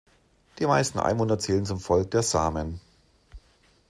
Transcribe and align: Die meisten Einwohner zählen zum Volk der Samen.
Die 0.57 0.65
meisten 0.65 0.97
Einwohner 0.97 1.37
zählen 1.37 1.63
zum 1.67 1.79
Volk 1.79 2.09
der 2.09 2.23
Samen. 2.23 2.81